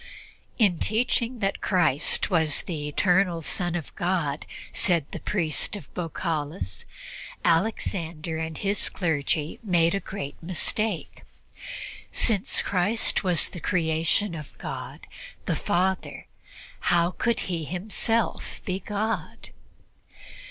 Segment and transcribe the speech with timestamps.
[0.57, 6.85] "In teaching that Christ was the Eternal Son of God," said the priest of Baukalis,
[7.45, 11.21] "Alexander and his clergy made a great mistake.
[12.11, 15.05] Since Christ was the creation of God
[15.45, 16.25] the Father,
[16.79, 19.51] how could He Himself be God?"